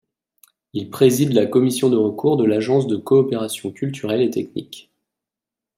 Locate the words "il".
0.73-0.89